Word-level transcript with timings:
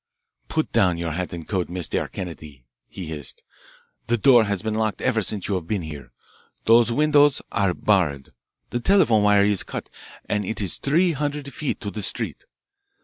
"Put 0.47 0.71
down 0.71 0.97
your 0.97 1.11
hat 1.11 1.31
and 1.31 1.47
coat, 1.47 1.69
Mistair 1.69 2.07
Kennedy," 2.07 2.65
he 2.87 3.05
hissed. 3.05 3.43
"The 4.07 4.17
door 4.17 4.45
has 4.45 4.63
been 4.63 4.73
locked 4.73 4.99
ever 4.99 5.21
since 5.21 5.47
you 5.47 5.53
have 5.53 5.67
been 5.67 5.83
here. 5.83 6.11
Those 6.65 6.91
windows 6.91 7.39
are 7.51 7.75
barred, 7.75 8.33
the 8.71 8.79
telephone 8.79 9.21
wire 9.21 9.43
is 9.45 9.61
cut, 9.61 9.91
and 10.25 10.43
it 10.43 10.59
is 10.59 10.79
three 10.79 11.11
hundred 11.11 11.53
feet 11.53 11.79
to 11.81 11.91
the 11.91 12.01
street. 12.01 12.45